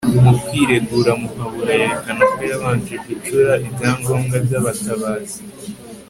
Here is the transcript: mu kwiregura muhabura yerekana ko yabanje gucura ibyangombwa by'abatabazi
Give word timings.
mu 0.23 0.31
kwiregura 0.43 1.11
muhabura 1.21 1.71
yerekana 1.79 2.23
ko 2.33 2.39
yabanje 2.51 2.95
gucura 3.05 3.53
ibyangombwa 3.67 4.35
by'abatabazi 4.45 5.39